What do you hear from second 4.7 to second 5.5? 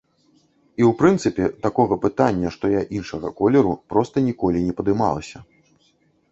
падымалася.